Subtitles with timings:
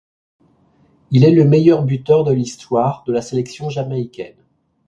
[1.11, 4.33] Il est le meilleur buteur de l'histoire de la sélection jamaïcaine.